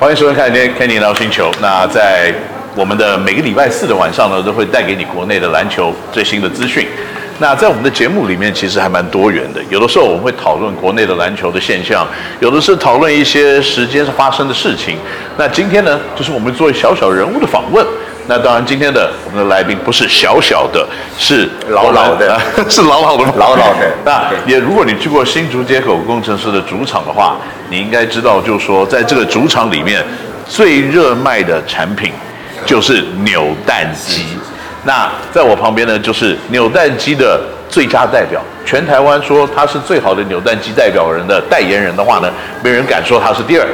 [0.00, 1.50] 欢迎收看天天 Kenny 聊星球。
[1.60, 2.32] 那在
[2.76, 6.86] 我们的每个礼拜四的晚上呢，都会带给你国内的篮球最新的资讯。
[7.40, 9.60] 那在我们的节目里面，其实还蛮多元的。
[9.68, 12.06] 有的时候我们会讨论国内的篮球的现象，
[12.38, 14.96] 有的是讨论一些时间发生的事情。
[15.36, 17.84] 那今天呢，就是我们做小小人物的访问。
[18.30, 20.86] 那当然，今天的我们的来宾不是小小的，
[21.16, 23.90] 是老老的，是老老的， 老老的。
[24.04, 27.38] 那也，如果你去过新竹街口工程师的主场的话，
[27.70, 30.04] 你应该知道，就是说，在这个主场里面
[30.46, 32.12] 最热卖的产品
[32.66, 34.26] 就是扭蛋机。
[34.84, 42.30] 那在我旁边呢，就是扭蛋机的最佳代表，全台湾说他是最好的扭蛋机代表人的代言人的话呢，
[42.62, 43.66] 没人敢说他是第二。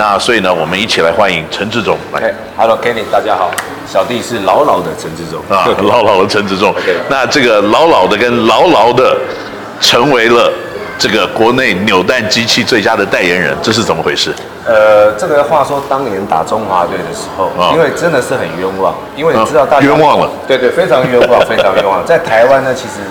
[0.00, 1.94] 那所以呢，我们一起来欢迎陈志忠。
[2.10, 3.50] OK，Hello，Kenny，大家好，
[3.86, 6.74] 小弟是老老的陈志忠啊，老老的陈志忠。
[7.10, 9.14] 那这个老老的跟牢牢的
[9.78, 10.50] 成为了
[10.98, 14.32] 这个国内扭蛋机器最佳的代言人，这是怎么回事？
[14.66, 22.02] 呃，这个话说当年打中华队的时候，啊、因为真的是很冤枉，因为你知道大家、啊、冤枉了，对对，非常冤枉，非常冤枉。
[22.06, 23.04] 在台湾呢，其实。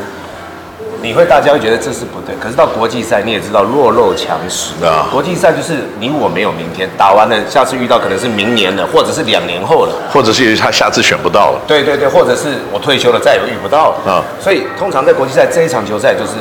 [1.02, 5.08] 你会大家会觉得这是不对，可是到国际赛你也知道弱肉强食啊。
[5.11, 11.61] 国际赛就是你我没有明天，打完了下次遇到可能是明年了，或者是两年后了，或者是他下次选不到了。
[11.66, 14.23] 对对对，或者是我退休了再也遇不到了啊。
[14.41, 16.33] 所以通常在国际赛这一场球赛就是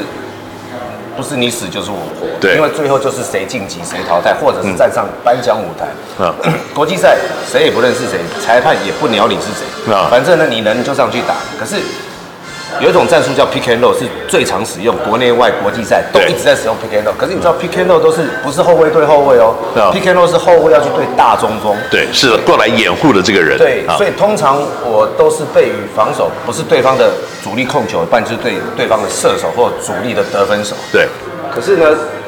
[1.17, 5.87] 不是你死就是我活，对，因为最后就是谁晋级谁淘汰，或者是站上颁奖舞台。
[6.19, 6.35] 嗯，
[6.75, 7.17] 国际赛
[7.49, 11.77] 谁也不认识谁，裁判也不鸟你是谁啊，反正呢你能就上去打，可是。
[12.81, 17.13] 有一种战术叫 pick and roll，是最常使用，国内外国际赛都一直在使用 pick and roll。
[17.17, 19.55] 可是你知道 pick and roll 都是不是后卫对后卫哦
[19.93, 21.77] ？pick and roll 是后卫要去对大中锋。
[21.91, 23.59] 对，是过来掩护的这个人。
[23.59, 27.11] 对，所以通常我都是被于防守，不是对方的
[27.43, 30.77] 主力控球，不然就是对对方的射手或主力的得分手。
[30.93, 31.09] 对。
[31.51, 31.87] 可是呢，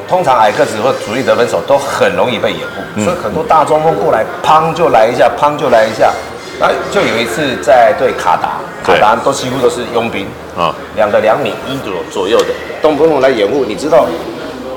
[0.09, 6.11] 通常矮个子或主力得分手都很容易被掩护，所以很多大中锋过来，砰就来一下，砰就来一下。
[6.59, 10.25] 那就有一次在对卡达，卡达都几乎都是佣兵
[10.57, 12.47] 啊，两个两米一左左右的，
[12.81, 13.63] 动不动来掩护。
[13.65, 14.05] 你知道，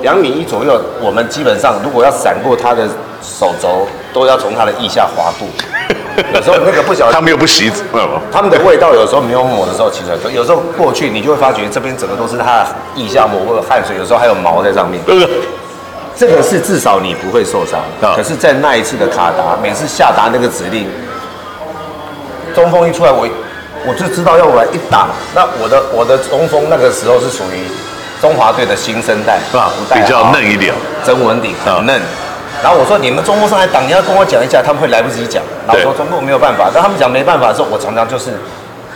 [0.01, 2.87] 两米一左右，我们基本上如果要闪过他的
[3.21, 5.47] 手肘，都要从他的腋下滑步。
[6.33, 7.69] 有时候那个不小心，他们又不洗，
[8.31, 15.01] 他们的味道有时候没有抹的时候，其实有时候过去你就会发觉这边整个都是他的腋下抹过的汗水，有时候还有毛在上面。
[16.17, 17.81] 这个是至少你不会受伤。
[18.15, 20.87] 可是，在那一次的卡达，每次下达那个指令。
[22.55, 23.27] 中锋一出来，我
[23.87, 25.09] 我就知道要我来一挡。
[25.33, 27.67] 那我的我的中锋那个时候是属于
[28.21, 29.71] 中华队的新生代，是吧？
[29.93, 30.73] 比较嫩一点，
[31.03, 32.01] 曾文鼎很嫩。
[32.63, 35.43] 然后我说你们中锋上来挡，你要跟我讲一下，他们会来不及讲。
[35.67, 38.31] 然后我说中锋没有办法，但他们讲没办法的时候，我常常就是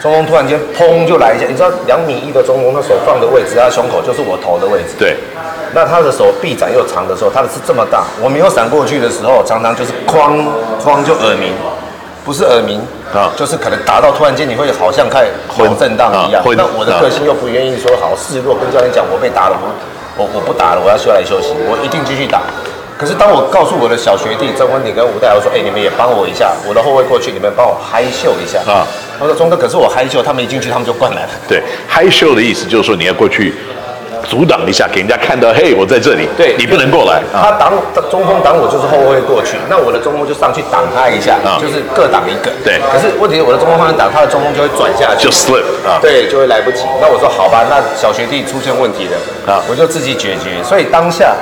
[0.02, 1.46] 中锋突然间砰就来一下。
[1.46, 4.96] 你知道两米一的中锋，他手放的位置，他胸口就是我头的位置。
[4.98, 5.18] 对。
[5.72, 8.02] 那他的手臂展又长的时候，他的是这么大。
[8.20, 10.42] 我没有闪过去的时候，常常就是哐
[10.82, 11.54] 哐就耳鸣。
[12.26, 12.80] 不是耳鸣
[13.14, 15.26] 啊，就是可能打到突然间你会好像开
[15.58, 16.44] 脑震荡一样。
[16.56, 19.58] 那我的个性又不愿意说好示弱，跟教练讲我被打了，
[20.18, 22.42] 我我我不打了，我要休来休息，我一定继续打。
[22.98, 28.86] 可是当我告诉我的小学弟曾文鼎跟吴代豪说，哎，你们也帮我一下，我的后卫过去，你们帮我嗨秀一下啊。
[29.18, 31.30] 他说钟哥，可是我嗨秀，他们一进去他们就灌篮了。
[31.48, 33.56] 对，嗨秀的意思就是说你要过去。
[34.28, 37.22] 阻挡一下，给人家看到，嘿，我在这里，对，你不能过来。
[37.32, 37.74] 他挡
[38.10, 42.52] 中锋挡我，就是后卫过去，那我的中锋就上去挡他一下，就是各挡一个。
[42.64, 46.84] 对，可是问题是我的中锋方向挡他的中锋就会转下去，就 slip 啊，对，就会来不及。
[47.02, 50.62] 那我说好吧，那小学弟出现问题了啊，我就自己解决。
[50.64, 51.36] 所以当下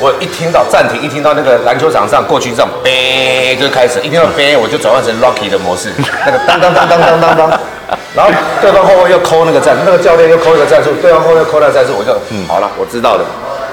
[0.00, 5.92] 我一听到暂停，一听到那个篮球场上过去这种呗就开始，一听到呗我就转换成 Rocky 的模式，
[6.26, 7.60] 那个当当当当当当当。
[8.14, 13.24] 然后对方后卫又抠那个战术，那个教练又抠一个战术，对方后卫又抠那个战术，我就嗯好了，我知道了。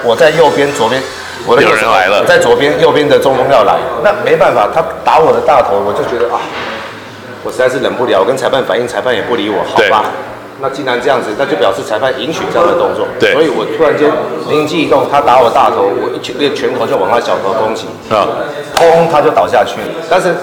[0.04, 1.02] 我在右边、左边，
[1.44, 6.38] 我的右有人来了，在左边、右边的中锋要来，那没办法，他打我的大头，我就觉得啊，
[7.42, 8.20] 我实在是忍不了。
[8.20, 10.04] 我跟裁判反映，裁判也不理我，好吧？
[10.60, 13.06] 那既然这样子，那就表示裁判允许这样的动作。
[13.18, 14.08] 对，所以我突然间
[14.48, 18.26] 灵机一动，他打我大头，我一拳那拳头就往他小头攻击，啊，
[18.74, 19.86] 砰，他就倒下去了。
[20.08, 20.34] 但是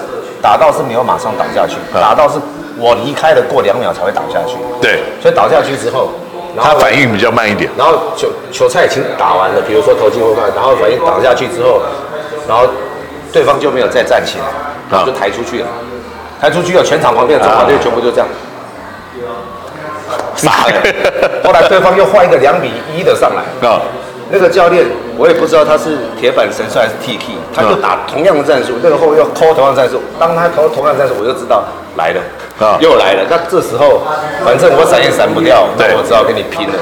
[0.42, 2.38] 打到是没有马上倒下去，打到是。
[2.78, 4.56] 我离开了，过两秒才会倒下去。
[4.80, 6.10] 对，所以倒下去之后，
[6.56, 7.70] 他反应比较慢一点。
[7.76, 11.80] 然后球球赛已经打完了，比如说投进或犯，然后反应倒下去之后，
[12.48, 12.66] 然后
[13.32, 14.44] 对方就没有再站起来，
[14.90, 15.66] 然后就抬出去了。
[16.40, 18.28] 抬出去了，全场旁边的中华队全部就这样
[20.36, 20.82] 傻了。
[21.42, 23.68] 后来对方又换一个两米一的上来。
[23.68, 23.80] 啊。
[24.28, 24.84] 那个教练，
[25.16, 30.02] 我也不知道他是铁板神帅还是 T K，他就打同样的战术，那个后卫又扣同样的战术。
[30.18, 31.62] 当他投同样的战术，我就知道
[31.96, 32.20] 来了，
[32.60, 33.24] 啊，又来了。
[33.28, 34.02] 那这时候，
[34.44, 36.74] 反正我闪也闪不掉，那，我只好跟你拼了。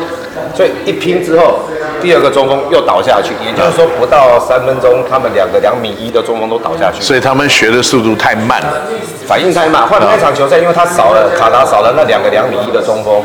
[0.54, 1.60] 所以一拼之后，
[2.00, 7.00] 第二个中锋又倒下去，也就是说不到三分钟，他们两个两米一的中锋都倒下去。
[7.00, 8.82] 所以他们学的速度太慢了，
[9.26, 9.86] 反应太慢。
[9.86, 13.22] 换了那场球赛，因为他少了卡达少了那两个两米一的中锋，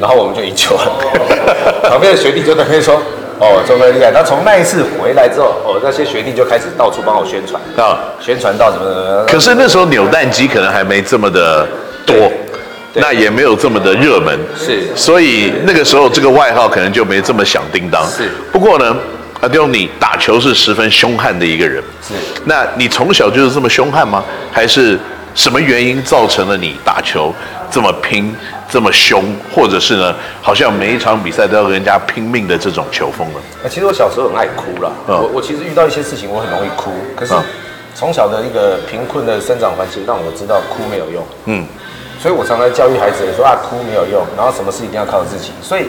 [0.00, 0.92] 然后我们就赢球了。
[1.90, 3.00] 旁边的学弟就在那边说
[3.40, 9.24] ：“哦，中锋厉害。”那从那一次回来之后，哦，那些学弟就开始到处帮我宣传啊，宣传到什么什么。
[9.26, 11.66] 可是那时候扭蛋机可能还没这么的
[12.06, 12.30] 多。
[12.92, 18.04] 那也没有这么的热门，是，所以那个时候这个外号可能就没这么响叮当。
[18.10, 18.96] 是，不过呢，
[19.40, 21.80] 阿刁你打球是十分凶悍的一个人。
[22.02, 22.14] 是，
[22.46, 24.24] 那你从小就是这么凶悍吗？
[24.50, 24.98] 还是
[25.36, 27.32] 什么原因造成了你打球
[27.70, 28.34] 这么拼、
[28.70, 33.40] 这么凶，或者是呢，好像每一场比赛都要跟人家拼命的这种球风呢？
[33.68, 34.90] 其实我小时候很爱哭啦。
[35.08, 36.92] 嗯、我我其实遇到一些事情，我很容易哭。
[37.16, 37.34] 可是
[37.94, 41.26] 从小的一个贫困的生长环境，让我知道哭没有用。
[41.46, 41.66] 嗯。
[42.20, 45.52] 所以我常常教育孩子说啊，哭没有用，然后什么事一定要靠自己。
[45.62, 45.86] 所以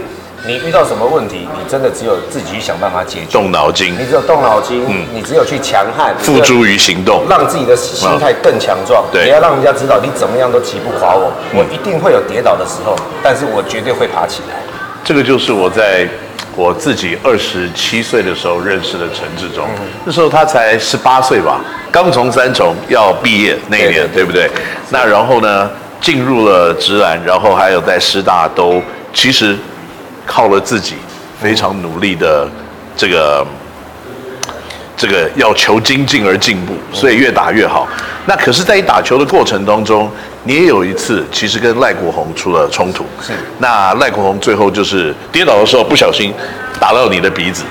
[0.48, 3.26] 你遇到什么问题，你真的只有自己去想办法解决。
[3.34, 9.04] 动脑筋，你只有动脑筋，嗯，你只有去强悍，付诸于行动，让自己的心态更强壮。
[9.12, 14.56] 对，你要让人家知道你怎么样都击不垮我，我一定会有跌倒的时候，但是我绝对会爬起来。
[15.04, 16.08] 这个就是我在
[16.56, 19.68] 我自己二十七岁的时候认识的陈志忠，
[20.06, 21.60] 那时候他才十八岁吧，
[21.92, 24.50] 刚从三重要毕业那一年，对不对？
[24.90, 25.70] 那然后呢？
[26.02, 28.82] 进入了职篮，然后还有在师大都
[29.14, 29.56] 其实
[30.26, 30.96] 靠了自己
[31.40, 32.50] 非常努力的
[32.98, 33.46] 这个
[34.98, 37.88] 这个要求精进而进步，所以越打越好。
[38.26, 40.12] 那可是，在你打球的过程当中，
[40.44, 43.06] 你也有一次其实跟赖国宏出了冲突。
[43.22, 43.34] 是。
[43.60, 46.34] 那赖国宏最后就是跌倒的时候不小心
[46.80, 47.64] 打到你的鼻子，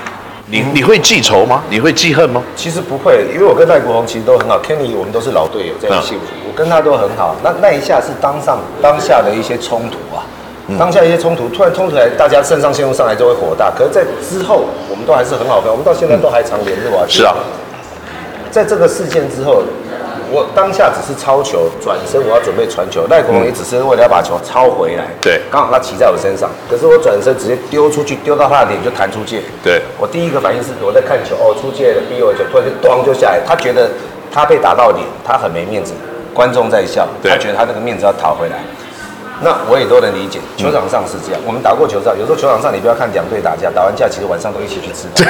[0.51, 1.63] 你你会记仇吗？
[1.69, 2.43] 你会记恨吗？
[2.57, 6.25] 其实不会，因为我跟赖国鸿其实都很好，Kenny 我们都是老队友，在幸福。
[6.45, 10.27] 我跟他都很好，那那一下是当上当下的一些冲突啊，
[10.67, 13.71] 嗯、当下一些冲突，突然冲突来，大家肾上腺素上来就会火大。
[13.71, 17.05] 可是，在之后，我们都还是很好朋友，我们到现在都还常联络啊。
[17.07, 17.33] 是啊，
[18.51, 19.63] 在这个事件之后，
[20.31, 25.03] 我当下只是抄球，转身我要准备传球，赖国荣也只是为了要把球抄回来。
[25.21, 29.41] 对，刚好他骑在我身上，可是我转身直接丢出去，丢到他的脸就弹出界。
[29.61, 33.89] 对，我第一个反应是我在看球，哦，出界了，逼我球，突然就咣就下来，他觉得
[34.31, 35.93] 他被打到脸，他很没面子。
[36.33, 38.63] 观众在笑，他觉得他那个面子要讨回来，
[39.43, 40.39] 那我也都能理解。
[40.55, 45.27] 球场上是这样，我们打过球仗，有时候球场上你不要看两队打架，打完架其实晚上都一起去吃饭。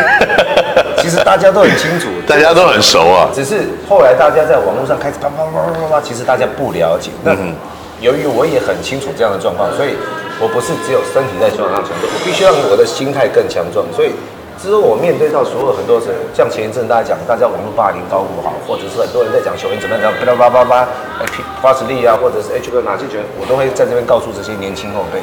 [1.01, 3.29] 其实大家都很清楚， 大家都很熟啊。
[3.33, 7.11] 只是后来大家在网络上开始啪啪啪啪啪，其实大家不了解。
[7.23, 7.35] 那
[7.99, 9.95] 由于我也很清楚这样的状况，所以
[10.39, 13.85] 我不是只有身体在球场上强壮，我必须让我的心态更强壮。
[13.93, 14.11] 所以。
[14.61, 20.87] 之后我面对到所有很多人，像前一阵大家讲，大家网络霸凌高不好，或者是很多人在讲球员怎么样，怎么样，叭叭叭叭，
[21.17, 21.25] 哎，
[21.63, 25.17] 巴斯利啊，或者是 H 哥哪些球员，我都会在这边告诉这些年轻后辈，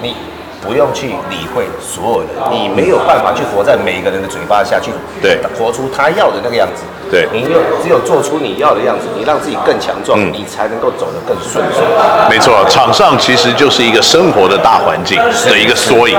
[0.00, 0.14] 你
[0.62, 4.90] 不用去理会所有人，你没有办法去活在每一个人的嘴巴下去，
[5.22, 6.82] 对，活出他要的那个样子。
[7.08, 11.84] 对，你有只有做出你要的样子，你让自己更强壮，嗯、你才能够走得更顺遂。
[12.28, 15.16] 没错，场上其实就是一个生活的大环境
[15.48, 16.18] 的一个缩影，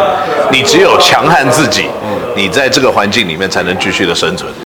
[0.49, 1.89] 你只有强悍自己，
[2.35, 4.49] 你在这个环境里面才能继续的生存。